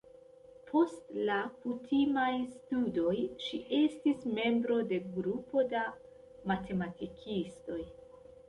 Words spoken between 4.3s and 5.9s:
membro de grupo da